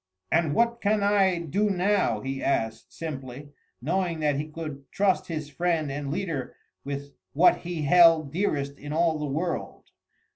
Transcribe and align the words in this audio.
"And 0.31 0.55
what 0.55 0.81
can 0.81 1.03
I 1.03 1.37
do 1.37 1.69
now?" 1.69 2.21
he 2.21 2.41
asked 2.43 2.91
simply, 2.91 3.49
knowing 3.83 4.19
that 4.21 4.37
he 4.37 4.47
could 4.47 4.91
trust 4.91 5.27
his 5.27 5.47
friend 5.51 5.91
and 5.91 6.09
leader 6.09 6.55
with 6.83 7.13
what 7.33 7.57
he 7.57 7.83
held 7.83 8.33
dearest 8.33 8.79
in 8.79 8.93
all 8.93 9.19
the 9.19 9.25
world. 9.27 9.91